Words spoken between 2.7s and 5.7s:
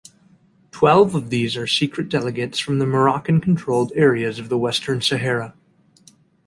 the Moroccan-controlled areas of Western Sahara.